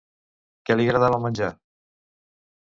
[0.69, 1.51] Què li agradava menjar?